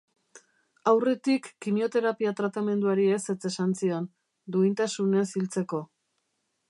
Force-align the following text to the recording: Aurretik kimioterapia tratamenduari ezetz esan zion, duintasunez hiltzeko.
Aurretik 0.91 1.49
kimioterapia 1.65 2.33
tratamenduari 2.39 3.05
ezetz 3.19 3.37
esan 3.53 3.77
zion, 3.83 4.09
duintasunez 4.57 5.27
hiltzeko. 5.37 5.83